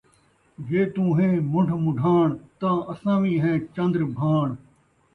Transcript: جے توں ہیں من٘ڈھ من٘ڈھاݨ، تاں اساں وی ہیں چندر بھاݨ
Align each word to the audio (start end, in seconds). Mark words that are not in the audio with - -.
جے 0.67 0.81
توں 0.93 1.11
ہیں 1.19 1.35
من٘ڈھ 1.51 1.73
من٘ڈھاݨ، 1.83 2.27
تاں 2.59 2.77
اساں 2.91 3.17
وی 3.23 3.33
ہیں 3.43 3.57
چندر 3.75 4.01
بھاݨ 4.17 4.47